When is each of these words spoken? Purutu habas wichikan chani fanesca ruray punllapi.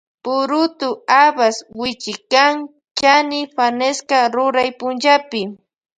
Purutu 0.23 0.87
habas 1.15 1.55
wichikan 1.79 2.55
chani 2.99 3.39
fanesca 3.55 4.19
ruray 4.35 4.69
punllapi. 4.79 5.41